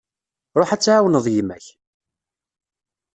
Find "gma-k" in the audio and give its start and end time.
1.35-1.65